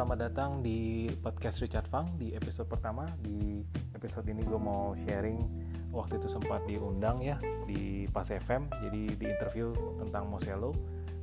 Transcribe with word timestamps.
selamat 0.00 0.32
datang 0.32 0.64
di 0.64 1.12
podcast 1.20 1.60
Richard 1.60 1.84
Fang 1.92 2.08
di 2.16 2.32
episode 2.32 2.64
pertama. 2.64 3.12
Di 3.20 3.60
episode 3.92 4.24
ini 4.32 4.40
gue 4.40 4.56
mau 4.56 4.96
sharing 4.96 5.44
waktu 5.92 6.16
itu 6.16 6.24
sempat 6.24 6.64
diundang 6.64 7.20
ya 7.20 7.36
di 7.68 8.08
Pas 8.08 8.24
FM, 8.24 8.72
jadi 8.80 9.12
di 9.12 9.24
interview 9.28 9.76
tentang 10.00 10.32
Moselo. 10.32 10.72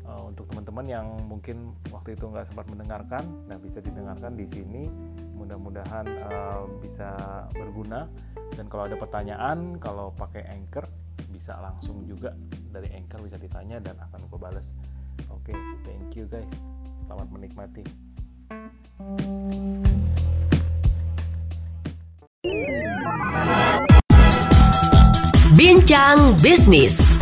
Uh, 0.05 0.29
untuk 0.29 0.45
teman-teman 0.53 0.85
yang 0.85 1.09
mungkin 1.25 1.73
waktu 1.89 2.13
itu 2.13 2.29
nggak 2.29 2.53
sempat 2.53 2.69
mendengarkan, 2.69 3.25
nah 3.49 3.57
bisa 3.57 3.81
didengarkan 3.81 4.37
di 4.37 4.45
sini. 4.45 4.85
Mudah-mudahan 5.33 6.05
uh, 6.29 6.69
bisa 6.77 7.17
berguna. 7.57 8.05
Dan 8.53 8.69
kalau 8.69 8.85
ada 8.85 8.93
pertanyaan, 8.93 9.81
kalau 9.81 10.13
pakai 10.13 10.45
Anchor 10.53 10.85
bisa 11.33 11.57
langsung 11.57 12.05
juga 12.05 12.37
dari 12.69 12.93
Anchor 12.93 13.25
bisa 13.25 13.41
ditanya 13.41 13.81
dan 13.81 13.97
akan 13.97 14.29
gue 14.29 14.37
balas. 14.37 14.77
Oke, 15.33 15.49
okay, 15.49 15.57
thank 15.81 16.13
you 16.13 16.29
guys. 16.29 16.45
Selamat 17.09 17.25
menikmati. 17.33 18.06
Bincang 25.57 26.37
Bisnis 26.43 27.16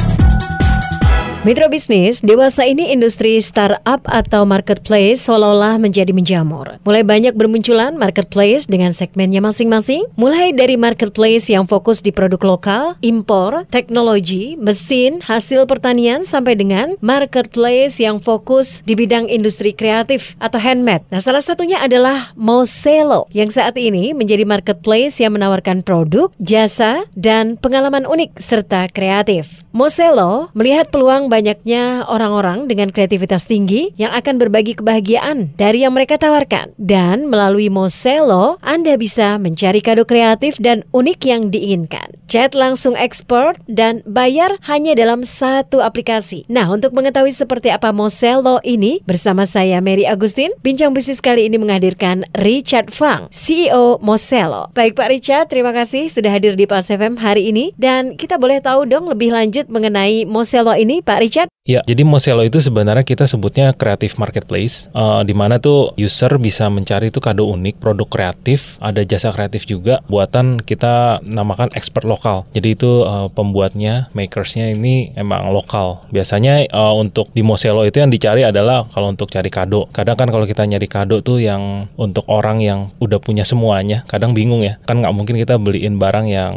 Mitra 1.45 1.70
bisnis, 1.70 2.26
dewasa 2.26 2.66
ini 2.66 2.90
industri 2.90 3.38
startup 3.38 4.02
atau 4.09 4.49
marketplace 4.49 5.30
seolah-olah 5.30 5.77
menjadi 5.77 6.09
menjamur. 6.09 6.81
Mulai 6.81 7.05
banyak 7.05 7.38
bermunculan 7.38 7.94
marketplace 8.02 8.66
dengan 8.66 8.98
segmennya 8.98 9.45
masing-masing, 9.45 10.09
mulai 10.18 10.58
dari 10.58 10.73
marketplace 10.73 11.45
yang 11.54 11.70
fokus 11.70 12.02
di 12.02 12.09
produk 12.09 12.41
lokal, 12.41 12.84
impor, 13.05 13.70
teknologi, 13.70 14.58
mesin, 14.58 15.21
hasil 15.21 15.70
pertanian, 15.70 16.26
sampai 16.26 16.58
dengan 16.58 16.98
marketplace 17.05 18.02
yang 18.02 18.18
fokus 18.18 18.82
di 18.82 18.98
bidang 18.98 19.30
industri 19.30 19.70
kreatif 19.70 20.34
atau 20.41 20.57
handmade. 20.57 21.05
Nah, 21.13 21.21
salah 21.21 21.46
satunya 21.46 21.77
adalah 21.77 22.34
Moselo, 22.34 23.30
yang 23.30 23.54
saat 23.54 23.77
ini 23.77 24.18
menjadi 24.18 24.49
marketplace 24.49 25.21
yang 25.21 25.37
menawarkan 25.37 25.85
produk, 25.85 26.34
jasa, 26.41 27.05
dan 27.13 27.54
pengalaman 27.62 28.09
unik 28.09 28.34
serta 28.41 28.90
kreatif. 28.90 29.62
Moselo 29.70 30.49
melihat 30.57 30.90
peluang 30.90 31.34
banyaknya 31.35 32.07
orang-orang 32.07 32.71
dengan 32.71 32.95
kreativitas 32.95 33.43
tinggi 33.51 33.91
yang 33.99 34.15
akan 34.15 34.39
berbagi 34.39 34.79
kebahagiaan 34.79 35.51
dari 35.59 35.83
yang 35.83 35.91
mereka 35.91 36.15
tawarkan. 36.15 36.71
Dan 36.79 37.27
melalui 37.27 37.67
Moselo, 37.67 38.55
Anda 38.63 38.95
bisa 38.95 39.35
mencari 39.35 39.83
kado 39.83 40.07
kreatif 40.07 40.55
dan 40.63 40.87
unik 40.95 41.19
yang 41.27 41.51
diinginkan. 41.51 42.15
Chat 42.31 42.55
langsung 42.55 42.95
ekspor 42.95 43.59
dan 43.67 43.99
bayar 44.07 44.55
hanya 44.63 44.95
dalam 44.95 45.27
satu 45.27 45.83
aplikasi. 45.83 46.47
Nah, 46.47 46.71
untuk 46.71 46.95
mengetahui 46.95 47.35
seperti 47.35 47.67
apa 47.67 47.91
Moselo 47.91 48.63
ini, 48.63 49.03
bersama 49.03 49.43
saya 49.43 49.83
Mary 49.83 50.07
Agustin, 50.07 50.55
Bincang 50.63 50.95
Bisnis 50.95 51.19
kali 51.19 51.51
ini 51.51 51.59
menghadirkan 51.59 52.23
Richard 52.39 52.95
Fang, 52.95 53.27
CEO 53.35 53.99
Moselo. 53.99 54.71
Baik 54.71 54.95
Pak 54.95 55.11
Richard, 55.11 55.51
terima 55.51 55.75
kasih 55.75 56.07
sudah 56.07 56.31
hadir 56.31 56.55
di 56.55 56.63
Pas 56.63 56.87
FM 56.87 57.19
hari 57.19 57.51
ini. 57.51 57.75
Dan 57.75 58.15
kita 58.15 58.39
boleh 58.39 58.63
tahu 58.63 58.87
dong 58.87 59.11
lebih 59.11 59.35
lanjut 59.35 59.67
mengenai 59.67 60.23
Moselo 60.23 60.71
ini, 60.73 61.03
Pak 61.03 61.24
Richard? 61.26 61.49
Ya, 61.65 61.81
jadi 61.81 62.05
Moselo 62.05 62.45
itu 62.45 62.62
sebenarnya 62.62 63.01
kita 63.01 63.26
sebutnya 63.26 63.73
creative 63.73 64.22
marketplace, 64.22 64.85
uh, 64.94 65.25
di 65.25 65.34
mana 65.34 65.57
tuh 65.57 65.97
user 65.97 66.38
bisa 66.38 66.69
mencari 66.69 67.09
itu 67.09 67.18
kado 67.18 67.50
unik, 67.50 67.81
produk 67.81 68.06
kreatif, 68.06 68.78
ada 68.78 69.01
jasa 69.01 69.34
kreatif 69.34 69.66
juga, 69.66 69.97
buatan 70.06 70.62
kita 70.62 71.25
namakan 71.25 71.73
expert 71.73 72.06
lokal. 72.06 72.46
Jadi 72.53 72.78
itu 72.78 73.01
uh, 73.01 73.34
pembuatnya, 73.34 74.13
makersnya 74.13 74.69
ini 74.78 75.09
emang 75.18 75.50
lokal. 75.50 76.06
Biasanya 76.13 76.69
uh, 76.69 76.94
untuk 77.01 77.34
di 77.34 77.41
Moselo 77.41 77.81
itu 77.81 77.97
yang 77.97 78.13
dicari 78.13 78.46
adalah 78.46 78.85
kalau 78.94 79.09
untuk 79.09 79.34
cari 79.34 79.50
kado. 79.50 79.90
Kadang 79.90 80.22
kan 80.22 80.29
kalau 80.29 80.46
kita 80.46 80.69
nyari 80.69 80.85
kado 80.85 81.25
tuh 81.25 81.41
yang 81.41 81.90
untuk 81.97 82.29
orang 82.29 82.62
yang 82.62 82.94
udah 83.01 83.18
punya 83.18 83.42
semuanya, 83.42 84.06
kadang 84.06 84.38
bingung 84.38 84.62
ya. 84.62 84.78
Kan 84.86 85.02
nggak 85.02 85.18
mungkin 85.18 85.34
kita 85.42 85.57
beliin 85.57 85.97
barang 85.97 86.30
yang 86.30 86.53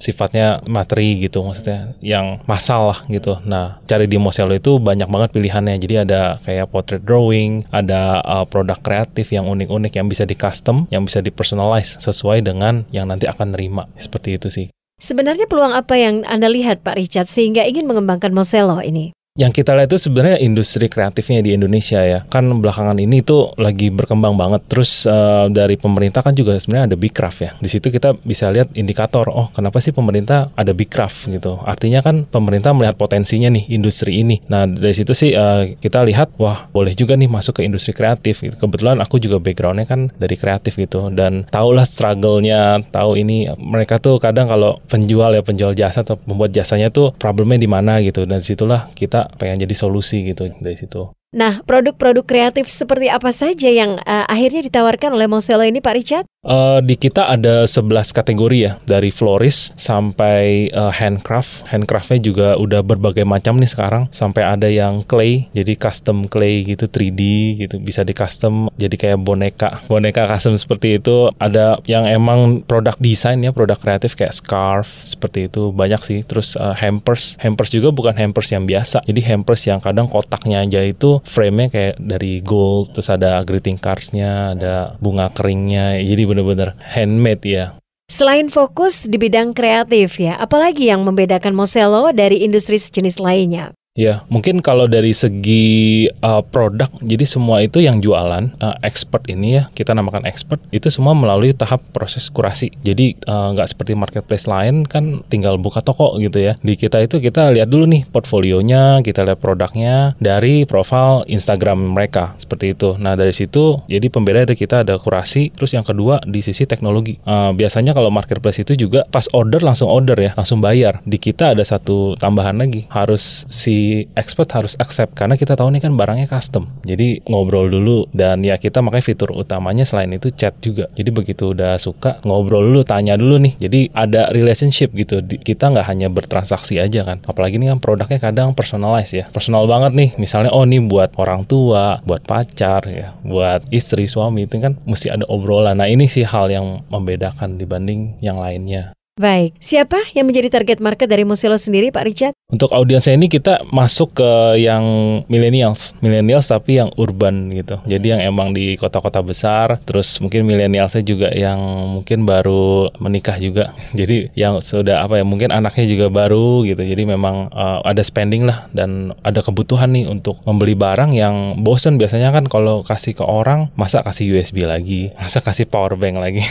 sifatnya 0.00 0.64
materi 0.64 1.20
gitu, 1.20 1.44
maksudnya 1.44 1.92
yang 2.00 2.40
masal 2.48 2.96
lah 2.96 3.04
gitu. 3.12 3.36
Nah, 3.44 3.76
cari 3.84 3.97
di 4.06 4.20
Moselo 4.20 4.54
itu 4.54 4.78
banyak 4.78 5.08
banget 5.10 5.34
pilihannya. 5.34 5.80
Jadi 5.82 5.94
ada 6.06 6.38
kayak 6.46 6.70
portrait 6.70 7.02
drawing, 7.02 7.66
ada 7.74 8.22
uh, 8.22 8.46
produk 8.46 8.78
kreatif 8.78 9.34
yang 9.34 9.50
unik-unik 9.50 9.98
yang 9.98 10.06
bisa 10.06 10.22
di 10.28 10.38
custom, 10.38 10.86
yang 10.94 11.02
bisa 11.02 11.18
di 11.18 11.34
personalize 11.34 11.98
sesuai 11.98 12.46
dengan 12.46 12.86
yang 12.94 13.10
nanti 13.10 13.26
akan 13.26 13.58
nerima. 13.58 13.90
Seperti 13.98 14.38
itu 14.38 14.48
sih. 14.52 14.66
Sebenarnya 14.98 15.46
peluang 15.46 15.74
apa 15.74 15.94
yang 15.94 16.26
Anda 16.26 16.50
lihat 16.50 16.82
Pak 16.82 16.98
Richard 16.98 17.30
sehingga 17.30 17.62
ingin 17.62 17.86
mengembangkan 17.86 18.34
Moselo 18.34 18.82
ini? 18.82 19.14
Yang 19.38 19.62
kita 19.62 19.78
lihat 19.78 19.94
itu 19.94 20.10
sebenarnya 20.10 20.42
industri 20.42 20.90
kreatifnya 20.90 21.38
di 21.46 21.54
Indonesia 21.54 22.02
ya. 22.02 22.26
Kan 22.26 22.50
belakangan 22.58 22.98
ini 22.98 23.22
tuh 23.22 23.54
lagi 23.54 23.86
berkembang 23.86 24.34
banget. 24.34 24.66
Terus 24.66 25.06
uh, 25.06 25.46
dari 25.46 25.78
pemerintah 25.78 26.26
kan 26.26 26.34
juga 26.34 26.58
sebenarnya 26.58 26.90
ada 26.90 26.96
Big 26.98 27.14
Craft 27.14 27.38
ya. 27.38 27.50
Di 27.62 27.70
situ 27.70 27.86
kita 27.94 28.18
bisa 28.26 28.50
lihat 28.50 28.74
indikator, 28.74 29.30
oh 29.30 29.54
kenapa 29.54 29.78
sih 29.78 29.94
pemerintah 29.94 30.50
ada 30.58 30.74
Big 30.74 30.90
Craft 30.90 31.30
gitu. 31.30 31.54
Artinya 31.62 32.02
kan 32.02 32.26
pemerintah 32.26 32.74
melihat 32.74 32.98
potensinya 32.98 33.46
nih 33.46 33.70
industri 33.70 34.26
ini. 34.26 34.42
Nah 34.50 34.66
dari 34.66 34.90
situ 34.90 35.14
sih 35.14 35.30
uh, 35.38 35.70
kita 35.78 36.02
lihat, 36.02 36.34
wah 36.42 36.66
boleh 36.74 36.98
juga 36.98 37.14
nih 37.14 37.30
masuk 37.30 37.62
ke 37.62 37.62
industri 37.62 37.94
kreatif. 37.94 38.42
Gitu. 38.42 38.58
Kebetulan 38.58 38.98
aku 38.98 39.22
juga 39.22 39.38
backgroundnya 39.38 39.86
kan 39.86 40.10
dari 40.18 40.34
kreatif 40.34 40.74
gitu. 40.74 41.14
Dan 41.14 41.46
tahulah 41.46 41.86
struggle-nya, 41.86 42.82
tahu 42.90 43.14
ini 43.14 43.46
mereka 43.54 44.02
tuh 44.02 44.18
kadang 44.18 44.50
kalau 44.50 44.82
penjual 44.90 45.30
ya 45.30 45.46
penjual 45.46 45.78
jasa 45.78 46.02
atau 46.02 46.18
membuat 46.26 46.50
jasanya 46.50 46.90
tuh 46.90 47.14
problemnya 47.14 47.62
di 47.62 47.70
mana 47.70 48.02
gitu. 48.02 48.26
Dan 48.26 48.42
di 48.42 48.46
situlah 48.50 48.90
kita 48.98 49.27
pengen 49.36 49.60
jadi 49.68 49.74
solusi 49.76 50.24
gitu 50.24 50.48
dari 50.62 50.78
situ. 50.78 51.12
Nah, 51.28 51.60
produk-produk 51.60 52.24
kreatif 52.24 52.72
seperti 52.72 53.12
apa 53.12 53.28
saja 53.36 53.68
yang 53.68 54.00
uh, 54.00 54.24
akhirnya 54.24 54.64
ditawarkan 54.64 55.12
oleh 55.12 55.28
Moselo 55.28 55.60
ini 55.60 55.84
Pak 55.84 55.94
Richard? 56.00 56.24
Uh, 56.48 56.80
di 56.80 56.96
kita 56.96 57.28
ada 57.28 57.68
11 57.68 58.08
kategori 58.16 58.56
ya, 58.56 58.72
dari 58.88 59.12
florist 59.12 59.76
sampai 59.76 60.72
uh, 60.72 60.88
handcraft. 60.88 61.68
Handcraftnya 61.68 62.24
juga 62.24 62.48
udah 62.56 62.80
berbagai 62.80 63.28
macam 63.28 63.60
nih 63.60 63.68
sekarang, 63.68 64.08
sampai 64.08 64.48
ada 64.48 64.64
yang 64.64 65.04
clay, 65.04 65.52
jadi 65.52 65.76
custom 65.76 66.24
clay 66.24 66.64
gitu 66.64 66.88
3D 66.88 67.20
gitu, 67.60 67.76
bisa 67.84 68.00
di 68.00 68.16
custom 68.16 68.72
jadi 68.80 68.96
kayak 68.96 69.20
boneka, 69.20 69.84
boneka 69.92 70.24
custom 70.24 70.56
seperti 70.56 70.96
itu. 70.96 71.28
Ada 71.36 71.84
yang 71.84 72.08
emang 72.08 72.64
produk 72.64 72.96
desain 72.96 73.44
ya, 73.44 73.52
produk 73.52 73.76
kreatif 73.76 74.16
kayak 74.16 74.32
scarf 74.32 74.88
seperti 75.04 75.52
itu. 75.52 75.68
Banyak 75.68 76.00
sih. 76.00 76.24
Terus 76.24 76.56
uh, 76.56 76.72
hampers, 76.72 77.36
hampers 77.44 77.76
juga 77.76 77.92
bukan 77.92 78.16
hampers 78.16 78.56
yang 78.56 78.64
biasa, 78.64 79.04
jadi 79.04 79.36
hampers 79.36 79.68
yang 79.68 79.84
kadang 79.84 80.08
kotaknya 80.08 80.64
aja 80.64 80.80
itu 80.80 81.20
frame-nya 81.28 81.68
kayak 81.68 82.00
dari 82.00 82.40
gold, 82.40 82.96
terus 82.96 83.12
ada 83.12 83.44
greeting 83.44 83.76
cards-nya, 83.76 84.56
ada 84.56 84.96
bunga 84.96 85.28
keringnya, 85.28 86.00
jadi 86.00 86.37
bener-bener 86.38 86.78
handmade 86.78 87.42
ya. 87.42 87.74
Selain 88.08 88.48
fokus 88.48 89.04
di 89.04 89.20
bidang 89.20 89.52
kreatif 89.52 90.16
ya, 90.16 90.38
apalagi 90.40 90.88
yang 90.88 91.04
membedakan 91.04 91.52
Moselo 91.52 92.08
dari 92.14 92.40
industri 92.40 92.80
sejenis 92.80 93.20
lainnya? 93.20 93.76
Ya, 93.98 94.22
mungkin 94.30 94.62
kalau 94.62 94.86
dari 94.86 95.10
segi 95.10 96.06
uh, 96.22 96.38
produk, 96.38 96.86
jadi 97.02 97.26
semua 97.26 97.66
itu 97.66 97.82
yang 97.82 97.98
jualan 97.98 98.54
uh, 98.62 98.78
expert 98.86 99.26
ini 99.26 99.58
ya, 99.58 99.66
kita 99.74 99.90
namakan 99.90 100.22
expert, 100.22 100.62
itu 100.70 100.86
semua 100.86 101.18
melalui 101.18 101.50
tahap 101.50 101.82
proses 101.90 102.30
kurasi. 102.30 102.70
Jadi 102.86 103.18
uh, 103.26 103.50
nggak 103.58 103.66
uh, 103.66 103.70
seperti 103.74 103.98
marketplace 103.98 104.46
lain 104.46 104.86
kan 104.86 105.26
tinggal 105.26 105.58
buka 105.58 105.82
toko 105.82 106.14
gitu 106.22 106.38
ya. 106.38 106.54
Di 106.62 106.78
kita 106.78 107.02
itu 107.02 107.18
kita 107.18 107.50
lihat 107.50 107.66
dulu 107.66 107.90
nih 107.90 108.06
portfolionya, 108.06 109.02
kita 109.02 109.26
lihat 109.26 109.42
produknya 109.42 110.14
dari 110.22 110.62
profil 110.62 111.26
Instagram 111.26 111.98
mereka 111.98 112.38
seperti 112.38 112.78
itu. 112.78 112.94
Nah 113.02 113.18
dari 113.18 113.34
situ 113.34 113.82
jadi 113.90 114.06
pembeda 114.14 114.46
dari 114.46 114.54
kita 114.54 114.86
ada 114.86 115.02
kurasi. 115.02 115.50
Terus 115.50 115.74
yang 115.74 115.82
kedua 115.82 116.22
di 116.22 116.38
sisi 116.38 116.70
teknologi. 116.70 117.18
Uh, 117.26 117.50
biasanya 117.50 117.98
kalau 117.98 118.14
marketplace 118.14 118.62
itu 118.62 118.78
juga 118.78 119.02
pas 119.10 119.26
order 119.34 119.58
langsung 119.58 119.90
order 119.90 120.14
ya, 120.14 120.38
langsung 120.38 120.62
bayar. 120.62 121.02
Di 121.02 121.18
kita 121.18 121.58
ada 121.58 121.66
satu 121.66 122.14
tambahan 122.14 122.62
lagi, 122.62 122.86
harus 122.94 123.42
si 123.50 123.87
expert 124.16 124.50
harus 124.54 124.74
accept 124.80 125.14
karena 125.14 125.34
kita 125.38 125.54
tahu 125.54 125.70
nih 125.72 125.82
kan 125.84 125.92
barangnya 125.94 126.28
custom. 126.28 126.68
Jadi 126.84 127.22
ngobrol 127.28 127.70
dulu 127.70 128.08
dan 128.12 128.42
ya 128.42 128.56
kita 128.56 128.80
makanya 128.84 129.04
fitur 129.04 129.30
utamanya 129.34 129.84
selain 129.86 130.10
itu 130.14 130.28
chat 130.34 130.56
juga. 130.58 130.90
Jadi 130.96 131.10
begitu 131.14 131.52
udah 131.54 131.76
suka 131.80 132.20
ngobrol 132.26 132.64
dulu, 132.66 132.80
tanya 132.84 133.14
dulu 133.14 133.38
nih. 133.38 133.54
Jadi 133.58 133.80
ada 133.94 134.28
relationship 134.34 134.92
gitu. 134.92 135.22
Kita 135.22 135.70
nggak 135.72 135.86
hanya 135.86 136.08
bertransaksi 136.10 136.82
aja 136.82 137.06
kan. 137.06 137.22
Apalagi 137.24 137.56
ini 137.56 137.70
kan 137.70 137.78
produknya 137.78 138.18
kadang 138.18 138.52
personalized 138.52 139.14
ya. 139.14 139.24
Personal 139.30 139.64
banget 139.70 139.92
nih. 139.94 140.10
Misalnya 140.18 140.50
oh 140.50 140.66
nih 140.66 140.82
buat 140.82 141.14
orang 141.16 141.46
tua, 141.46 142.02
buat 142.02 142.24
pacar 142.26 142.84
ya, 142.88 143.14
buat 143.22 143.64
istri, 143.70 144.10
suami 144.10 144.44
itu 144.44 144.58
kan 144.58 144.74
mesti 144.84 145.12
ada 145.12 145.24
obrolan. 145.30 145.78
Nah 145.78 145.86
ini 145.86 146.10
sih 146.10 146.26
hal 146.26 146.50
yang 146.50 146.82
membedakan 146.90 147.56
dibanding 147.60 148.18
yang 148.18 148.40
lainnya. 148.42 148.97
Baik, 149.18 149.58
siapa 149.58 149.98
yang 150.14 150.30
menjadi 150.30 150.46
target 150.46 150.78
market 150.78 151.10
dari 151.10 151.26
Mosello 151.26 151.58
sendiri 151.58 151.90
Pak 151.90 152.04
Richard? 152.06 152.34
Untuk 152.54 152.70
audiensnya 152.70 153.18
ini 153.18 153.26
kita 153.26 153.66
masuk 153.66 154.14
ke 154.22 154.62
yang 154.62 154.80
millennials, 155.26 155.98
millennials 155.98 156.46
tapi 156.46 156.78
yang 156.78 156.94
urban 156.94 157.50
gitu. 157.50 157.82
Jadi 157.82 158.14
yang 158.14 158.22
emang 158.22 158.54
di 158.54 158.78
kota-kota 158.78 159.18
besar, 159.18 159.82
terus 159.82 160.22
mungkin 160.22 160.46
millennialsnya 160.46 161.02
juga 161.02 161.34
yang 161.34 161.58
mungkin 161.98 162.30
baru 162.30 162.94
menikah 163.02 163.42
juga. 163.42 163.74
Jadi 163.98 164.30
yang 164.38 164.62
sudah 164.62 165.02
apa 165.02 165.18
ya, 165.18 165.26
mungkin 165.26 165.50
anaknya 165.50 165.90
juga 165.90 166.06
baru 166.14 166.62
gitu. 166.62 166.78
Jadi 166.78 167.02
memang 167.02 167.50
uh, 167.50 167.82
ada 167.82 168.06
spending 168.06 168.46
lah 168.46 168.70
dan 168.70 169.18
ada 169.26 169.42
kebutuhan 169.42 169.98
nih 169.98 170.06
untuk 170.06 170.38
membeli 170.46 170.78
barang 170.78 171.10
yang 171.10 171.58
bosen 171.66 171.98
biasanya 171.98 172.30
kan 172.30 172.46
kalau 172.46 172.86
kasih 172.86 173.18
ke 173.18 173.26
orang 173.26 173.74
masa 173.74 173.98
kasih 174.06 174.38
USB 174.38 174.62
lagi, 174.62 175.10
masa 175.18 175.42
kasih 175.42 175.66
power 175.66 175.98
bank 175.98 176.22
lagi. 176.22 176.46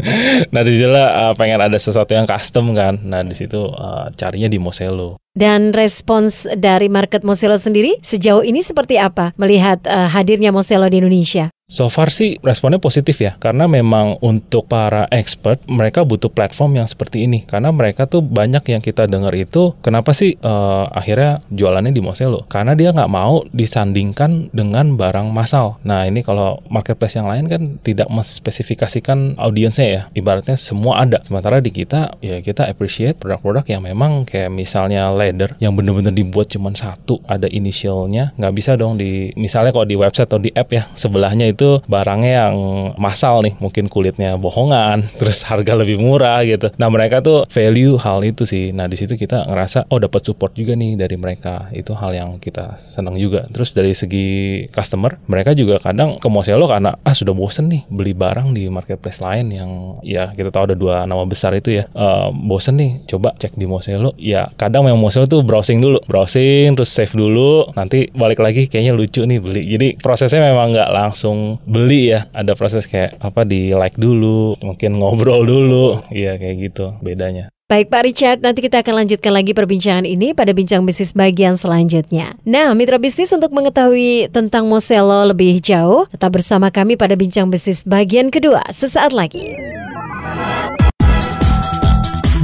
nah 0.52 0.66
di 0.66 0.82
uh, 0.82 1.38
pengen 1.38 1.62
ada 1.62 1.78
sesuatu 1.78 2.07
yang 2.14 2.28
custom 2.28 2.72
kan. 2.72 2.96
Nah 3.04 3.20
di 3.26 3.34
situ 3.36 3.58
uh, 3.58 4.08
carinya 4.14 4.48
di 4.48 4.56
Mosello. 4.56 5.20
Dan 5.34 5.70
respons 5.70 6.48
dari 6.58 6.90
market 6.90 7.22
Mosello 7.22 7.54
sendiri 7.60 7.98
sejauh 8.02 8.42
ini 8.42 8.64
seperti 8.64 8.98
apa 8.98 9.36
melihat 9.38 9.84
uh, 9.86 10.10
hadirnya 10.10 10.50
Mosello 10.50 10.88
di 10.90 10.98
Indonesia? 10.98 11.52
So 11.68 11.92
far 11.92 12.08
sih 12.08 12.40
responnya 12.40 12.80
positif 12.80 13.20
ya, 13.20 13.36
karena 13.36 13.68
memang 13.68 14.16
untuk 14.24 14.72
para 14.72 15.04
expert 15.12 15.60
mereka 15.68 16.00
butuh 16.00 16.32
platform 16.32 16.80
yang 16.80 16.88
seperti 16.88 17.28
ini, 17.28 17.44
karena 17.44 17.68
mereka 17.68 18.08
tuh 18.08 18.24
banyak 18.24 18.64
yang 18.72 18.80
kita 18.80 19.04
dengar 19.04 19.36
itu 19.36 19.76
kenapa 19.84 20.16
sih 20.16 20.40
uh, 20.40 20.88
akhirnya 20.88 21.44
jualannya 21.52 21.92
di 21.92 22.00
Mosello? 22.00 22.48
Karena 22.48 22.72
dia 22.72 22.96
nggak 22.96 23.12
mau 23.12 23.44
disandingkan 23.52 24.48
dengan 24.48 24.96
barang 24.96 25.28
massal. 25.28 25.76
Nah 25.84 26.08
ini 26.08 26.24
kalau 26.24 26.64
marketplace 26.72 27.20
yang 27.20 27.28
lain 27.28 27.52
kan 27.52 27.62
tidak 27.84 28.08
menspesifikasikan 28.08 29.36
audiensnya 29.36 29.86
ya, 29.92 30.02
ibaratnya 30.16 30.56
semua 30.56 31.04
ada. 31.04 31.20
Sementara 31.20 31.60
di 31.60 31.68
kita 31.68 32.16
ya 32.24 32.40
kita 32.40 32.64
appreciate 32.64 33.20
produk-produk 33.20 33.68
yang 33.68 33.84
memang 33.84 34.24
kayak 34.24 34.48
misalnya 34.48 35.12
leather 35.12 35.52
yang 35.60 35.76
bener-bener 35.76 36.16
dibuat 36.16 36.48
cuma 36.48 36.72
satu, 36.72 37.20
ada 37.28 37.44
inisialnya, 37.44 38.32
nggak 38.40 38.54
bisa 38.56 38.72
dong 38.72 38.96
di 38.96 39.36
misalnya 39.36 39.76
kalau 39.76 39.84
di 39.84 40.00
website 40.00 40.32
atau 40.32 40.40
di 40.40 40.48
app 40.56 40.72
ya 40.72 40.88
sebelahnya 40.96 41.44
itu 41.44 41.57
itu 41.58 41.82
barangnya 41.90 42.46
yang 42.46 42.56
massal 42.94 43.42
nih, 43.42 43.58
mungkin 43.58 43.90
kulitnya 43.90 44.38
bohongan, 44.38 45.10
terus 45.18 45.42
harga 45.42 45.74
lebih 45.74 45.98
murah 45.98 46.46
gitu. 46.46 46.70
Nah 46.78 46.86
mereka 46.86 47.18
tuh 47.18 47.50
value 47.50 47.98
hal 47.98 48.22
itu 48.22 48.46
sih. 48.46 48.70
Nah 48.70 48.86
di 48.86 48.94
situ 48.94 49.18
kita 49.18 49.50
ngerasa 49.50 49.90
oh 49.90 49.98
dapat 49.98 50.22
support 50.22 50.54
juga 50.54 50.78
nih 50.78 50.94
dari 50.94 51.18
mereka. 51.18 51.66
Itu 51.74 51.98
hal 51.98 52.14
yang 52.14 52.38
kita 52.38 52.78
senang 52.78 53.18
juga. 53.18 53.50
Terus 53.50 53.74
dari 53.74 53.90
segi 53.90 54.28
customer, 54.70 55.18
mereka 55.26 55.58
juga 55.58 55.82
kadang 55.82 56.22
ke 56.22 56.28
Mosello 56.30 56.70
karena 56.70 56.94
ah 57.02 57.14
sudah 57.14 57.34
bosen 57.34 57.66
nih 57.66 57.82
beli 57.90 58.14
barang 58.14 58.54
di 58.54 58.70
marketplace 58.70 59.18
lain 59.18 59.50
yang 59.50 59.70
ya 60.06 60.30
kita 60.30 60.54
tahu 60.54 60.70
ada 60.70 60.76
dua 60.78 61.02
nama 61.10 61.26
besar 61.26 61.58
itu 61.58 61.74
ya. 61.74 61.90
Uh, 61.90 62.30
bosen 62.30 62.78
nih, 62.78 63.02
coba 63.10 63.34
cek 63.34 63.58
di 63.58 63.66
Mosello. 63.66 64.14
Ya 64.14 64.54
kadang 64.54 64.86
memang 64.86 65.02
Mosello 65.02 65.26
tuh 65.26 65.42
browsing 65.42 65.82
dulu, 65.82 65.98
browsing 66.06 66.78
terus 66.78 66.94
save 66.94 67.16
dulu, 67.16 67.74
nanti 67.74 68.12
balik 68.14 68.38
lagi 68.38 68.70
kayaknya 68.70 68.94
lucu 68.94 69.24
nih 69.24 69.40
beli. 69.40 69.62
Jadi 69.66 69.88
prosesnya 69.98 70.44
memang 70.44 70.76
nggak 70.76 70.90
langsung 70.92 71.47
beli 71.64 72.12
ya 72.12 72.28
ada 72.36 72.52
proses 72.52 72.84
kayak 72.84 73.16
apa 73.24 73.48
di 73.48 73.72
like 73.72 73.96
dulu 73.96 74.58
mungkin 74.60 75.00
ngobrol 75.00 75.48
dulu 75.48 76.04
iya 76.12 76.36
kayak 76.36 76.56
gitu 76.68 76.92
bedanya 77.00 77.48
Baik 77.68 77.92
Pak 77.92 78.02
Richard, 78.08 78.40
nanti 78.40 78.64
kita 78.64 78.80
akan 78.80 79.04
lanjutkan 79.04 79.28
lagi 79.28 79.52
perbincangan 79.52 80.08
ini 80.08 80.32
pada 80.32 80.56
bincang 80.56 80.88
bisnis 80.88 81.12
bagian 81.12 81.52
selanjutnya. 81.52 82.32
Nah, 82.48 82.72
mitra 82.72 82.96
bisnis 82.96 83.28
untuk 83.28 83.52
mengetahui 83.52 84.32
tentang 84.32 84.64
Mosello 84.64 85.28
lebih 85.28 85.60
jauh, 85.60 86.08
tetap 86.08 86.32
bersama 86.32 86.72
kami 86.72 86.96
pada 86.96 87.12
bincang 87.12 87.52
bisnis 87.52 87.84
bagian 87.84 88.32
kedua 88.32 88.64
sesaat 88.72 89.12
lagi. 89.12 89.52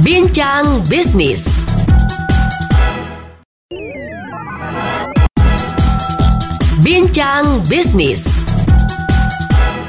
Bincang 0.05 0.85
bisnis. 0.85 1.49
Bincang 6.85 7.65
bisnis. 7.65 8.44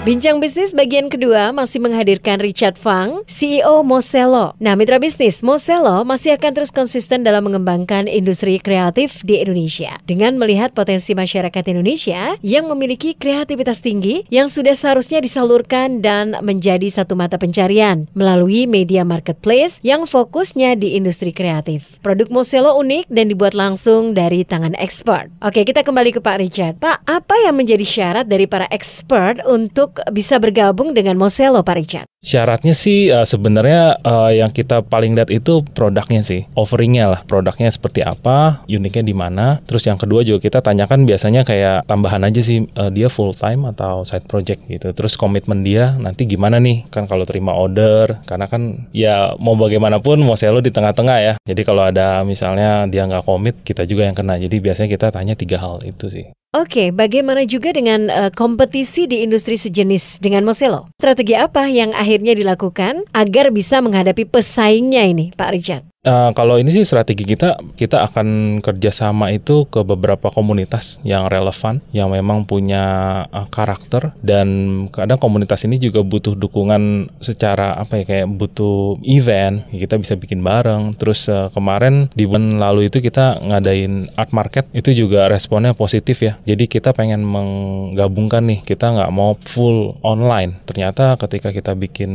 Bincang 0.07 0.39
bisnis 0.39 0.71
bagian 0.71 1.11
kedua 1.11 1.51
masih 1.51 1.83
menghadirkan 1.83 2.39
Richard 2.39 2.79
Fang, 2.79 3.27
CEO 3.27 3.83
Mosello. 3.83 4.55
Nah, 4.63 4.79
mitra 4.79 5.03
bisnis, 5.03 5.43
Mosello 5.43 6.07
masih 6.07 6.39
akan 6.39 6.55
terus 6.55 6.71
konsisten 6.71 7.27
dalam 7.27 7.43
mengembangkan 7.43 8.07
industri 8.07 8.63
kreatif 8.63 9.27
di 9.27 9.43
Indonesia 9.43 9.99
dengan 10.07 10.39
melihat 10.39 10.79
potensi 10.79 11.11
masyarakat 11.11 11.59
Indonesia 11.67 12.39
yang 12.39 12.71
memiliki 12.71 13.19
kreativitas 13.19 13.83
tinggi 13.83 14.23
yang 14.31 14.47
sudah 14.47 14.79
seharusnya 14.79 15.19
disalurkan 15.19 15.99
dan 16.07 16.39
menjadi 16.39 16.87
satu 16.87 17.19
mata 17.19 17.35
pencarian 17.35 18.07
melalui 18.15 18.71
media 18.71 19.03
marketplace 19.03 19.83
yang 19.83 20.07
fokusnya 20.07 20.79
di 20.79 20.95
industri 20.95 21.35
kreatif. 21.35 21.99
Produk 22.07 22.31
Mosello 22.31 22.79
unik 22.79 23.11
dan 23.11 23.27
dibuat 23.27 23.59
langsung 23.59 24.15
dari 24.15 24.47
tangan 24.47 24.79
expert. 24.79 25.35
Oke, 25.43 25.67
kita 25.67 25.83
kembali 25.83 26.15
ke 26.15 26.23
Pak 26.23 26.39
Richard. 26.39 26.79
Pak, 26.79 27.03
apa 27.11 27.35
yang 27.43 27.59
menjadi 27.59 27.83
syarat 27.83 28.31
dari 28.31 28.47
para 28.47 28.71
expert 28.71 29.43
untuk 29.43 29.96
bisa 30.13 30.41
bergabung 30.41 30.93
dengan 30.97 31.17
Mosello, 31.21 31.61
Pak 31.65 31.77
Richard? 31.77 32.09
Syaratnya 32.27 32.75
sih 32.75 33.07
uh, 33.15 33.23
sebenarnya 33.23 34.03
uh, 34.03 34.35
yang 34.35 34.51
kita 34.51 34.83
paling 34.83 35.15
lihat 35.15 35.31
itu 35.31 35.63
produknya 35.63 36.27
sih, 36.27 36.43
offeringnya 36.59 37.07
lah, 37.07 37.21
produknya 37.23 37.71
seperti 37.71 38.03
apa, 38.03 38.67
uniknya 38.67 39.07
di 39.07 39.15
mana. 39.15 39.63
Terus 39.63 39.87
yang 39.87 39.95
kedua 39.95 40.27
juga 40.27 40.43
kita 40.43 40.59
tanyakan 40.59 41.07
biasanya 41.07 41.47
kayak 41.47 41.87
tambahan 41.87 42.27
aja 42.27 42.43
sih 42.43 42.67
uh, 42.75 42.91
dia 42.91 43.07
full 43.07 43.31
time 43.31 43.71
atau 43.71 44.03
side 44.03 44.27
project 44.27 44.67
gitu. 44.67 44.91
Terus 44.91 45.15
komitmen 45.15 45.63
dia 45.63 45.95
nanti 46.03 46.27
gimana 46.27 46.59
nih 46.59 46.91
kan 46.91 47.07
kalau 47.07 47.23
terima 47.23 47.55
order, 47.55 48.19
karena 48.27 48.51
kan 48.51 48.91
ya 48.91 49.39
mau 49.39 49.55
bagaimanapun 49.55 50.19
Mosello 50.19 50.59
di 50.59 50.75
tengah-tengah 50.75 51.19
ya. 51.23 51.35
Jadi 51.47 51.63
kalau 51.63 51.87
ada 51.87 52.27
misalnya 52.27 52.91
dia 52.91 53.07
nggak 53.07 53.23
komit, 53.23 53.63
kita 53.63 53.87
juga 53.87 54.03
yang 54.03 54.19
kena. 54.19 54.35
Jadi 54.35 54.59
biasanya 54.59 54.91
kita 54.91 55.15
tanya 55.15 55.39
tiga 55.39 55.63
hal 55.63 55.79
itu 55.87 56.11
sih. 56.11 56.27
Oke, 56.57 56.89
bagaimana 56.89 57.45
juga 57.45 57.69
dengan 57.69 58.09
uh, 58.09 58.33
kompetisi 58.33 59.05
di 59.05 59.21
industri 59.21 59.61
sejenis 59.61 60.25
dengan 60.25 60.41
Mosello? 60.41 60.89
Strategi 60.97 61.37
apa 61.37 61.69
yang 61.69 61.93
akhirnya 61.93 62.16
dilakukan 62.39 63.05
agar 63.13 63.51
bisa 63.51 63.83
menghadapi 63.83 64.25
pesaingnya 64.25 65.05
ini, 65.05 65.35
Pak 65.35 65.51
Richard? 65.53 65.85
Uh, 66.07 66.31
kalau 66.39 66.55
ini 66.55 66.71
sih 66.71 66.87
strategi 66.87 67.27
kita, 67.27 67.59
kita 67.75 68.07
akan 68.07 68.63
kerjasama 68.63 69.35
itu 69.35 69.67
ke 69.67 69.83
beberapa 69.83 70.31
komunitas 70.31 71.03
yang 71.03 71.27
relevan, 71.27 71.83
yang 71.91 72.15
memang 72.15 72.47
punya 72.47 72.85
uh, 73.27 73.51
karakter 73.51 74.15
dan 74.23 74.47
kadang 74.95 75.19
komunitas 75.19 75.67
ini 75.67 75.83
juga 75.83 76.07
butuh 76.07 76.39
dukungan 76.39 77.11
secara 77.19 77.75
apa 77.75 77.99
ya 77.99 78.05
kayak 78.07 78.31
butuh 78.39 79.03
event, 79.03 79.67
kita 79.75 79.99
bisa 79.99 80.15
bikin 80.15 80.47
bareng. 80.47 80.95
Terus 80.95 81.27
uh, 81.27 81.51
kemarin 81.51 82.07
di 82.15 82.23
bulan 82.23 82.55
lalu 82.55 82.87
itu 82.87 83.03
kita 83.03 83.43
ngadain 83.43 84.07
art 84.15 84.31
market, 84.31 84.71
itu 84.71 84.95
juga 84.95 85.27
responnya 85.27 85.75
positif 85.75 86.23
ya. 86.23 86.39
Jadi 86.47 86.71
kita 86.71 86.95
pengen 86.95 87.27
menggabungkan 87.27 88.47
nih, 88.47 88.63
kita 88.63 88.95
nggak 88.95 89.11
mau 89.11 89.35
full 89.43 89.99
online. 90.07 90.63
Ternyata 90.71 91.19
ketika 91.19 91.51
kita 91.51 91.75
bikin 91.75 92.11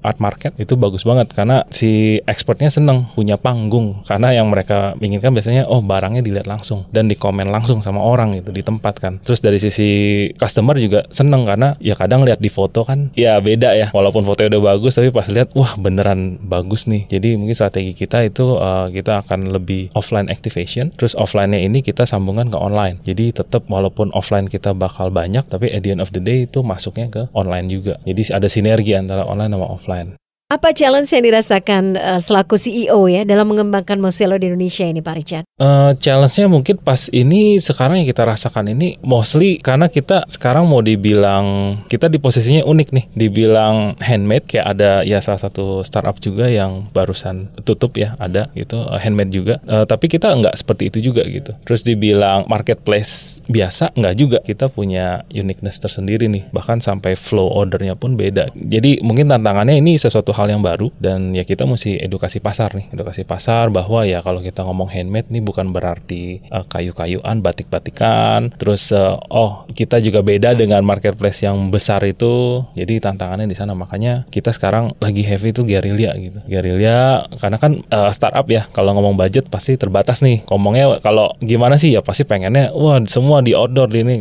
art 0.00 0.16
market 0.16 0.56
itu 0.56 0.80
bagus 0.80 1.04
banget 1.04 1.28
karena 1.36 1.68
si 1.68 2.24
expertnya 2.24 2.72
seneng 2.72 3.12
punya 3.12 3.33
punya 3.34 3.42
panggung. 3.42 4.06
Karena 4.06 4.30
yang 4.30 4.46
mereka 4.48 4.94
inginkan 5.02 5.34
biasanya 5.34 5.66
oh 5.66 5.82
barangnya 5.82 6.22
dilihat 6.22 6.46
langsung 6.46 6.86
dan 6.94 7.10
dikomen 7.10 7.50
langsung 7.50 7.82
sama 7.82 7.98
orang 7.98 8.38
gitu 8.38 8.54
di 8.54 8.62
tempat 8.62 9.02
kan. 9.02 9.18
Terus 9.26 9.42
dari 9.42 9.58
sisi 9.58 9.90
customer 10.38 10.78
juga 10.78 11.02
seneng 11.10 11.42
karena 11.42 11.74
ya 11.82 11.98
kadang 11.98 12.22
lihat 12.22 12.38
di 12.38 12.48
foto 12.48 12.86
kan 12.86 13.10
ya 13.18 13.42
beda 13.42 13.74
ya. 13.74 13.86
Walaupun 13.90 14.22
fotonya 14.22 14.54
udah 14.54 14.78
bagus 14.78 14.94
tapi 14.94 15.10
pas 15.10 15.26
lihat 15.26 15.50
wah 15.58 15.74
beneran 15.74 16.38
bagus 16.46 16.86
nih. 16.86 17.10
Jadi 17.10 17.34
mungkin 17.34 17.56
strategi 17.58 17.92
kita 17.98 18.22
itu 18.22 18.54
uh, 18.54 18.88
kita 18.94 19.26
akan 19.26 19.50
lebih 19.50 19.90
offline 19.98 20.30
activation. 20.30 20.94
Terus 20.94 21.18
offline-nya 21.18 21.58
ini 21.58 21.82
kita 21.82 22.06
sambungkan 22.06 22.54
ke 22.54 22.58
online. 22.58 23.02
Jadi 23.02 23.34
tetap 23.34 23.66
walaupun 23.66 24.14
offline 24.14 24.46
kita 24.46 24.76
bakal 24.76 25.10
banyak 25.10 25.42
tapi 25.50 25.74
at 25.74 25.82
the 25.82 25.90
end 25.90 26.02
of 26.04 26.14
the 26.14 26.22
day 26.22 26.46
itu 26.46 26.62
masuknya 26.62 27.10
ke 27.10 27.22
online 27.34 27.66
juga. 27.66 27.98
Jadi 28.06 28.30
ada 28.30 28.46
sinergi 28.46 28.94
antara 28.94 29.26
online 29.26 29.52
sama 29.56 29.66
offline 29.66 30.23
apa 30.44 30.76
challenge 30.76 31.08
yang 31.08 31.24
dirasakan 31.24 31.96
uh, 31.96 32.20
selaku 32.20 32.60
CEO 32.60 33.08
ya 33.08 33.24
dalam 33.24 33.48
mengembangkan 33.48 33.96
Mosello 33.96 34.36
di 34.36 34.52
Indonesia 34.52 34.84
ini 34.84 35.00
Pak 35.00 35.14
Richard? 35.16 35.44
Uh, 35.56 35.96
challenge-nya 35.96 36.52
mungkin 36.52 36.76
pas 36.76 37.08
ini 37.16 37.56
sekarang 37.56 38.04
yang 38.04 38.08
kita 38.12 38.28
rasakan 38.28 38.76
ini 38.76 39.00
mostly 39.00 39.56
karena 39.64 39.88
kita 39.88 40.28
sekarang 40.28 40.68
mau 40.68 40.84
dibilang 40.84 41.80
kita 41.88 42.12
di 42.12 42.20
posisinya 42.20 42.60
unik 42.60 42.88
nih, 42.92 43.04
dibilang 43.16 43.96
handmade 44.04 44.44
kayak 44.44 44.76
ada 44.76 45.00
ya 45.00 45.16
salah 45.24 45.40
satu 45.40 45.80
startup 45.80 46.20
juga 46.20 46.52
yang 46.52 46.92
barusan 46.92 47.48
tutup 47.64 47.96
ya 47.96 48.12
ada 48.20 48.52
gitu 48.52 48.84
uh, 48.84 49.00
handmade 49.00 49.32
juga. 49.32 49.64
Uh, 49.64 49.88
tapi 49.88 50.12
kita 50.12 50.28
nggak 50.28 50.60
seperti 50.60 50.92
itu 50.92 51.08
juga 51.08 51.24
gitu. 51.24 51.56
Terus 51.64 51.88
dibilang 51.88 52.44
marketplace 52.52 53.40
biasa 53.48 53.96
nggak 53.96 54.14
juga. 54.20 54.38
Kita 54.44 54.68
punya 54.68 55.24
uniqueness 55.32 55.80
tersendiri 55.80 56.28
nih. 56.28 56.52
Bahkan 56.52 56.84
sampai 56.84 57.16
flow 57.16 57.48
ordernya 57.48 57.96
pun 57.96 58.20
beda. 58.20 58.52
Jadi 58.52 59.00
mungkin 59.00 59.32
tantangannya 59.32 59.80
ini 59.80 59.96
sesuatu 59.96 60.33
hal 60.34 60.50
yang 60.50 60.62
baru 60.62 60.90
dan 61.00 61.32
ya 61.32 61.42
kita 61.42 61.64
mesti 61.64 61.98
edukasi 61.98 62.38
pasar 62.38 62.74
nih, 62.76 62.90
edukasi 62.92 63.24
pasar 63.24 63.70
bahwa 63.70 64.04
ya 64.04 64.20
kalau 64.20 64.42
kita 64.42 64.62
ngomong 64.62 64.90
handmade 64.90 65.30
nih 65.30 65.42
bukan 65.42 65.70
berarti 65.70 66.44
uh, 66.50 66.66
kayu-kayuan, 66.66 67.40
batik-batikan, 67.40 68.52
terus 68.54 68.90
uh, 68.92 69.18
oh 69.30 69.64
kita 69.72 69.98
juga 70.02 70.20
beda 70.20 70.54
dengan 70.54 70.82
marketplace 70.82 71.44
yang 71.44 71.70
besar 71.70 72.04
itu. 72.06 72.64
Jadi 72.78 73.00
tantangannya 73.02 73.50
di 73.50 73.56
sana 73.56 73.72
makanya 73.76 74.26
kita 74.30 74.52
sekarang 74.54 74.94
lagi 75.00 75.22
heavy 75.26 75.50
itu 75.50 75.62
gerilya 75.66 76.14
gitu. 76.18 76.38
Gerilya 76.48 77.28
karena 77.38 77.58
kan 77.58 77.82
uh, 77.88 78.10
startup 78.10 78.46
ya 78.50 78.66
kalau 78.70 78.94
ngomong 78.96 79.18
budget 79.18 79.48
pasti 79.48 79.74
terbatas 79.78 80.22
nih. 80.22 80.46
Ngomongnya 80.48 80.98
kalau 81.02 81.34
gimana 81.38 81.78
sih 81.78 81.92
ya 81.92 82.00
pasti 82.00 82.24
pengennya 82.24 82.72
wah 82.72 82.98
semua 83.04 83.44
di 83.44 83.52
outdoor 83.52 83.92
di 83.92 84.00
ini 84.00 84.16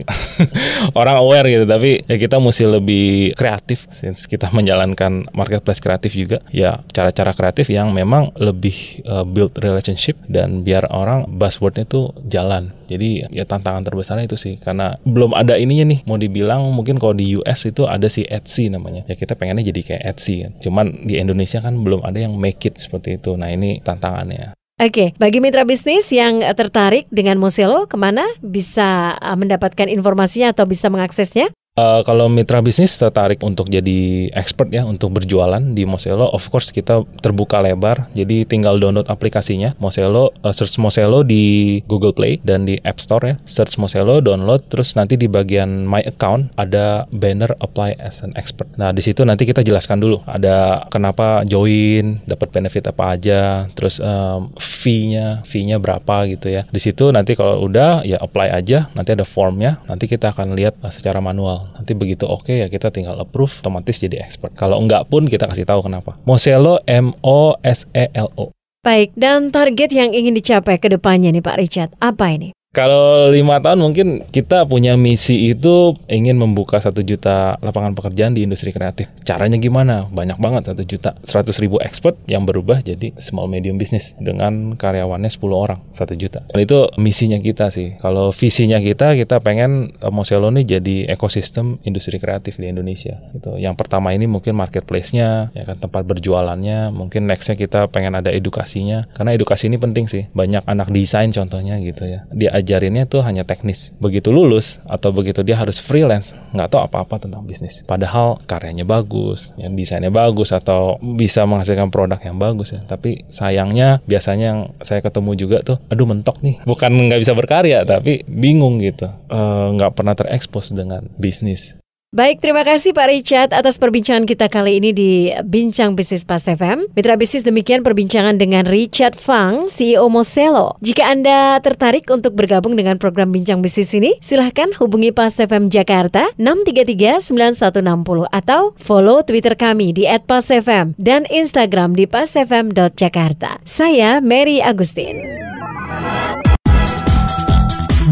orang 0.99 1.15
aware 1.23 1.47
gitu 1.47 1.63
tapi 1.63 2.03
ya 2.03 2.19
kita 2.19 2.37
mesti 2.43 2.63
lebih 2.67 3.35
kreatif 3.39 3.87
since 3.89 4.27
kita 4.27 4.51
menjalankan 4.51 5.31
marketplace 5.31 5.79
kreatif 5.79 6.02
juga. 6.11 6.43
Ya 6.51 6.83
cara-cara 6.91 7.31
kreatif 7.31 7.71
yang 7.71 7.95
memang 7.95 8.35
lebih 8.35 9.05
uh, 9.07 9.23
build 9.23 9.55
relationship 9.55 10.19
dan 10.27 10.67
biar 10.67 10.91
orang 10.91 11.31
buzzwordnya 11.39 11.87
tuh 11.87 12.11
jalan. 12.27 12.75
Jadi 12.91 13.31
ya 13.31 13.47
tantangan 13.47 13.87
terbesarnya 13.87 14.27
itu 14.27 14.35
sih. 14.35 14.59
Karena 14.59 14.99
belum 15.07 15.31
ada 15.31 15.55
ininya 15.55 15.87
nih 15.87 15.99
mau 16.03 16.19
dibilang 16.19 16.67
mungkin 16.75 16.99
kalau 16.99 17.15
di 17.15 17.39
US 17.39 17.63
itu 17.63 17.87
ada 17.87 18.11
si 18.11 18.27
Etsy 18.27 18.67
namanya. 18.67 19.07
Ya 19.07 19.15
kita 19.15 19.39
pengennya 19.39 19.71
jadi 19.71 19.81
kayak 19.95 20.03
Etsy 20.17 20.43
kan. 20.43 20.51
cuman 20.59 21.07
di 21.07 21.15
Indonesia 21.15 21.63
kan 21.63 21.79
belum 21.79 22.03
ada 22.03 22.19
yang 22.19 22.35
make 22.35 22.67
it 22.67 22.75
seperti 22.75 23.21
itu. 23.21 23.39
Nah 23.39 23.47
ini 23.53 23.79
tantangannya. 23.79 24.57
Oke, 24.81 25.13
bagi 25.21 25.37
mitra 25.37 25.69
bisnis 25.69 26.09
yang 26.09 26.41
tertarik 26.57 27.05
dengan 27.13 27.37
Moselo, 27.37 27.85
ke 27.85 27.93
mana 27.93 28.25
bisa 28.41 29.13
uh, 29.21 29.37
mendapatkan 29.37 29.85
informasinya 29.85 30.49
atau 30.49 30.65
bisa 30.65 30.89
mengaksesnya? 30.89 31.53
Uh, 31.73 32.05
kalau 32.05 32.29
mitra 32.29 32.61
bisnis 32.61 32.93
tertarik 33.01 33.41
untuk 33.41 33.65
jadi 33.65 34.29
expert 34.37 34.69
ya 34.69 34.85
untuk 34.85 35.09
berjualan 35.17 35.57
di 35.73 35.89
Moselo, 35.89 36.29
of 36.29 36.45
course 36.53 36.69
kita 36.69 37.01
terbuka 37.17 37.65
lebar. 37.65 38.13
Jadi 38.13 38.45
tinggal 38.45 38.77
download 38.77 39.09
aplikasinya 39.09 39.73
Moselo, 39.81 40.29
uh, 40.45 40.53
search 40.53 40.77
Moselo 40.77 41.25
di 41.25 41.81
Google 41.89 42.13
Play 42.13 42.37
dan 42.45 42.69
di 42.69 42.77
App 42.85 43.01
Store 43.01 43.25
ya. 43.25 43.35
Search 43.49 43.81
Moselo, 43.81 44.21
download, 44.21 44.69
terus 44.69 44.93
nanti 44.93 45.17
di 45.17 45.25
bagian 45.25 45.89
My 45.89 46.05
Account 46.05 46.53
ada 46.61 47.09
banner 47.09 47.57
Apply 47.57 47.97
as 47.97 48.21
an 48.21 48.37
Expert. 48.37 48.69
Nah 48.77 48.93
di 48.93 49.01
situ 49.01 49.25
nanti 49.25 49.49
kita 49.49 49.65
jelaskan 49.65 49.97
dulu 49.97 50.21
ada 50.29 50.85
kenapa 50.93 51.41
join, 51.41 52.21
dapat 52.29 52.53
benefit 52.53 52.85
apa 52.93 53.17
aja, 53.17 53.65
terus 53.73 53.97
um, 53.97 54.53
fee-nya, 54.61 55.41
fee-nya 55.49 55.81
berapa 55.81 56.29
gitu 56.37 56.53
ya. 56.53 56.69
Di 56.69 56.77
situ 56.77 57.09
nanti 57.09 57.33
kalau 57.33 57.65
udah 57.65 58.05
ya 58.05 58.21
apply 58.21 58.61
aja, 58.61 58.93
nanti 58.93 59.17
ada 59.17 59.25
formnya, 59.25 59.81
nanti 59.89 60.05
kita 60.05 60.37
akan 60.37 60.53
lihat 60.53 60.77
uh, 60.85 60.93
secara 60.93 61.17
manual 61.17 61.62
Nanti 61.71 61.95
begitu 61.95 62.27
oke 62.27 62.49
okay, 62.49 62.65
ya 62.65 62.67
kita 62.67 62.91
tinggal 62.91 63.19
approve, 63.19 63.63
otomatis 63.63 63.99
jadi 63.99 64.19
expert. 64.23 64.53
Kalau 64.59 64.79
enggak 64.79 65.07
pun 65.07 65.27
kita 65.31 65.47
kasih 65.47 65.63
tahu 65.63 65.87
kenapa. 65.87 66.19
Moselo 66.27 66.83
M 66.83 67.15
O 67.23 67.55
S 67.63 67.87
E 67.95 68.11
L 68.11 68.29
O. 68.35 68.51
Baik, 68.83 69.15
dan 69.15 69.47
target 69.47 69.95
yang 69.95 70.11
ingin 70.11 70.35
dicapai 70.35 70.75
ke 70.75 70.91
depannya 70.91 71.31
nih 71.31 71.39
Pak 71.39 71.55
Richard, 71.55 71.91
apa 72.03 72.35
ini? 72.35 72.51
Kalau 72.73 73.29
lima 73.29 73.61
tahun 73.61 73.85
mungkin 73.85 74.25
kita 74.33 74.65
punya 74.65 74.97
misi 74.97 75.53
itu 75.53 75.93
ingin 76.09 76.41
membuka 76.41 76.81
satu 76.81 77.05
juta 77.05 77.53
lapangan 77.61 77.93
pekerjaan 77.93 78.33
di 78.33 78.49
industri 78.49 78.73
kreatif. 78.73 79.13
Caranya 79.21 79.61
gimana? 79.61 80.09
Banyak 80.09 80.41
banget 80.41 80.73
satu 80.73 80.81
juta. 80.81 81.13
Seratus 81.21 81.61
ribu 81.61 81.77
expert 81.85 82.17
yang 82.25 82.49
berubah 82.49 82.81
jadi 82.81 83.13
small 83.21 83.45
medium 83.45 83.77
business 83.77 84.17
dengan 84.17 84.73
karyawannya 84.73 85.29
10 85.29 85.37
orang 85.53 85.85
satu 85.93 86.17
juta. 86.17 86.49
Dan 86.49 86.65
itu 86.65 86.89
misinya 86.97 87.37
kita 87.37 87.69
sih. 87.69 87.93
Kalau 88.01 88.33
visinya 88.33 88.81
kita, 88.81 89.13
kita 89.21 89.37
pengen 89.45 89.93
eh, 89.93 90.09
Moselo 90.09 90.49
ini 90.49 90.65
jadi 90.65 91.13
ekosistem 91.13 91.77
industri 91.85 92.17
kreatif 92.17 92.57
di 92.57 92.73
Indonesia. 92.73 93.21
Gitu. 93.37 93.53
Yang 93.61 93.85
pertama 93.85 94.17
ini 94.17 94.25
mungkin 94.25 94.57
marketplace-nya, 94.57 95.53
ya 95.53 95.63
kan 95.69 95.77
tempat 95.77 96.09
berjualannya. 96.09 96.89
Mungkin 96.89 97.29
nextnya 97.29 97.53
kita 97.53 97.85
pengen 97.93 98.17
ada 98.17 98.33
edukasinya. 98.33 99.05
Karena 99.13 99.37
edukasi 99.37 99.69
ini 99.69 99.77
penting 99.77 100.09
sih. 100.09 100.25
Banyak 100.33 100.65
anak 100.65 100.89
desain 100.89 101.29
contohnya 101.29 101.77
gitu 101.77 102.09
ya. 102.09 102.25
Dia 102.33 102.62
diajarinnya 102.63 103.05
tuh 103.05 103.19
hanya 103.27 103.43
teknis. 103.43 103.91
Begitu 103.99 104.31
lulus 104.31 104.79
atau 104.87 105.11
begitu 105.11 105.43
dia 105.43 105.59
harus 105.59 105.77
freelance, 105.83 106.31
nggak 106.55 106.71
tahu 106.71 106.81
apa-apa 106.87 107.27
tentang 107.27 107.43
bisnis. 107.43 107.83
Padahal 107.83 108.39
karyanya 108.47 108.87
bagus, 108.87 109.51
yang 109.59 109.75
desainnya 109.75 110.09
bagus 110.09 110.55
atau 110.55 110.95
bisa 111.03 111.43
menghasilkan 111.43 111.91
produk 111.91 112.17
yang 112.23 112.39
bagus 112.39 112.71
ya. 112.71 112.81
Tapi 112.87 113.27
sayangnya 113.27 113.99
biasanya 114.07 114.45
yang 114.55 114.61
saya 114.79 115.03
ketemu 115.03 115.35
juga 115.35 115.57
tuh, 115.61 115.77
aduh 115.91 116.07
mentok 116.07 116.39
nih. 116.39 116.63
Bukan 116.63 117.11
nggak 117.11 117.19
bisa 117.19 117.35
berkarya, 117.35 117.83
tapi 117.83 118.23
bingung 118.23 118.79
gitu. 118.79 119.11
E, 119.27 119.39
nggak 119.75 119.91
pernah 119.99 120.15
terekspos 120.15 120.71
dengan 120.71 121.11
bisnis. 121.19 121.82
Baik, 122.13 122.45
terima 122.45 122.61
kasih 122.61 122.93
Pak 122.93 123.09
Richard 123.09 123.49
atas 123.57 123.81
perbincangan 123.81 124.29
kita 124.29 124.45
kali 124.45 124.77
ini 124.77 124.93
di 124.93 125.33
Bincang 125.49 125.97
Bisnis 125.97 126.21
Pas 126.21 126.45
FM. 126.45 126.93
Mitra 126.93 127.17
bisnis 127.17 127.41
demikian 127.41 127.81
perbincangan 127.81 128.37
dengan 128.37 128.69
Richard 128.69 129.17
Fang, 129.17 129.65
CEO 129.65 130.13
Moselo. 130.13 130.77
Jika 130.85 131.09
Anda 131.09 131.57
tertarik 131.57 132.05
untuk 132.13 132.37
bergabung 132.37 132.77
dengan 132.77 133.01
program 133.01 133.33
Bincang 133.33 133.65
Bisnis 133.65 133.97
ini, 133.97 134.13
silahkan 134.21 134.69
hubungi 134.77 135.09
Pas 135.09 135.33
FM 135.33 135.73
Jakarta 135.73 136.29
633-9160 136.37 138.29
atau 138.29 138.77
follow 138.77 139.25
Twitter 139.25 139.57
kami 139.57 139.97
di 139.97 140.05
@pasfm 140.05 140.93
dan 141.01 141.25
Instagram 141.33 141.97
di 141.97 142.05
pasfm.jakarta. 142.05 143.57
Saya 143.65 144.21
Mary 144.21 144.61
Agustin. 144.61 145.17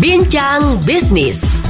Bincang 0.02 0.82
Bisnis. 0.90 1.70